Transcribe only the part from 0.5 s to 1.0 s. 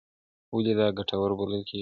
ولې دا